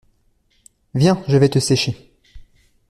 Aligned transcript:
Viens, 0.95 1.21
je 1.27 1.37
vais 1.37 1.47
te 1.49 1.59
sécher. 1.59 2.11